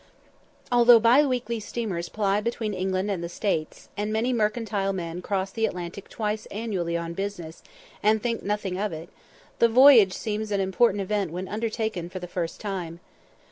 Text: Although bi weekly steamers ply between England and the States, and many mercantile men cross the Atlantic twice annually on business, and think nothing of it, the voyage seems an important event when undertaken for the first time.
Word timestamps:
Although 0.71 0.99
bi 0.99 1.23
weekly 1.27 1.59
steamers 1.59 2.09
ply 2.09 2.41
between 2.41 2.73
England 2.73 3.11
and 3.11 3.23
the 3.23 3.29
States, 3.29 3.89
and 3.95 4.11
many 4.11 4.33
mercantile 4.33 4.93
men 4.93 5.21
cross 5.21 5.51
the 5.51 5.67
Atlantic 5.67 6.09
twice 6.09 6.47
annually 6.47 6.97
on 6.97 7.13
business, 7.13 7.61
and 8.01 8.19
think 8.19 8.41
nothing 8.41 8.79
of 8.79 8.91
it, 8.91 9.09
the 9.59 9.67
voyage 9.69 10.13
seems 10.13 10.51
an 10.51 10.59
important 10.59 11.01
event 11.01 11.29
when 11.29 11.47
undertaken 11.47 12.09
for 12.09 12.17
the 12.17 12.25
first 12.25 12.59
time. 12.59 12.99